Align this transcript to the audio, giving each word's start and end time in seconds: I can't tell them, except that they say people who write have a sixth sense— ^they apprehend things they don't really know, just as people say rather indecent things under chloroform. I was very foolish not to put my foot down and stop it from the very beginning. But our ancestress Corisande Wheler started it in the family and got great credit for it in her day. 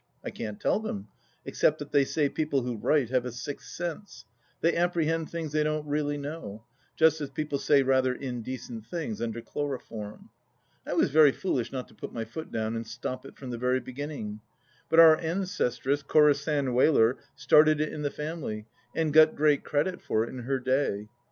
I 0.25 0.31
can't 0.31 0.59
tell 0.59 0.79
them, 0.79 1.09
except 1.45 1.77
that 1.77 1.91
they 1.91 2.05
say 2.05 2.27
people 2.27 2.63
who 2.63 2.75
write 2.75 3.11
have 3.11 3.23
a 3.23 3.31
sixth 3.31 3.67
sense— 3.71 4.25
^they 4.63 4.75
apprehend 4.75 5.29
things 5.29 5.51
they 5.51 5.61
don't 5.61 5.85
really 5.85 6.17
know, 6.17 6.63
just 6.95 7.21
as 7.21 7.29
people 7.29 7.59
say 7.59 7.83
rather 7.83 8.11
indecent 8.11 8.87
things 8.87 9.21
under 9.21 9.41
chloroform. 9.43 10.31
I 10.87 10.93
was 10.93 11.11
very 11.11 11.31
foolish 11.31 11.71
not 11.71 11.87
to 11.89 11.93
put 11.93 12.11
my 12.13 12.25
foot 12.25 12.51
down 12.51 12.75
and 12.75 12.87
stop 12.87 13.27
it 13.27 13.37
from 13.37 13.51
the 13.51 13.59
very 13.59 13.79
beginning. 13.79 14.39
But 14.89 14.99
our 14.99 15.17
ancestress 15.17 16.01
Corisande 16.01 16.71
Wheler 16.73 17.17
started 17.35 17.79
it 17.79 17.93
in 17.93 18.01
the 18.01 18.09
family 18.09 18.65
and 18.95 19.13
got 19.13 19.35
great 19.35 19.63
credit 19.63 20.01
for 20.01 20.23
it 20.23 20.29
in 20.29 20.39
her 20.39 20.57
day. 20.59 21.09